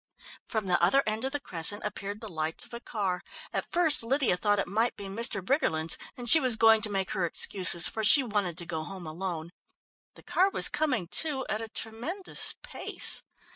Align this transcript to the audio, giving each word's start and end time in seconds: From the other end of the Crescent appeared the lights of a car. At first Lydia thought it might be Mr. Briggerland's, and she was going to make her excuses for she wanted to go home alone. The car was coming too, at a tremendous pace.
From 0.47 0.65
the 0.65 0.81
other 0.81 1.03
end 1.05 1.25
of 1.25 1.31
the 1.31 1.39
Crescent 1.39 1.83
appeared 1.85 2.21
the 2.21 2.27
lights 2.27 2.65
of 2.65 2.73
a 2.73 2.79
car. 2.79 3.21
At 3.53 3.71
first 3.71 4.01
Lydia 4.01 4.35
thought 4.35 4.57
it 4.57 4.67
might 4.67 4.95
be 4.97 5.03
Mr. 5.05 5.45
Briggerland's, 5.45 5.95
and 6.17 6.27
she 6.27 6.39
was 6.39 6.55
going 6.55 6.81
to 6.81 6.89
make 6.89 7.11
her 7.11 7.23
excuses 7.23 7.87
for 7.87 8.03
she 8.03 8.23
wanted 8.23 8.57
to 8.57 8.65
go 8.65 8.83
home 8.83 9.05
alone. 9.05 9.51
The 10.15 10.23
car 10.23 10.49
was 10.49 10.69
coming 10.69 11.07
too, 11.07 11.45
at 11.49 11.61
a 11.61 11.67
tremendous 11.69 12.55
pace. 12.63 13.21